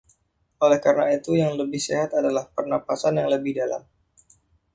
Oleh 0.65 0.79
karena 0.85 1.05
itu, 1.17 1.31
yang 1.41 1.53
lebih 1.61 1.77
sehat 1.87 2.09
adalah, 2.19 2.43
pernapasan 2.55 3.13
yang 3.21 3.29
lebih 3.35 3.53
dalam. 3.61 3.83